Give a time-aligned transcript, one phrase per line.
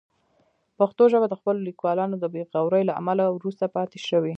[0.79, 4.29] پښتو ژبه د خپلو لیکوالانو د بې غورۍ له امله وروسته پاتې شوې.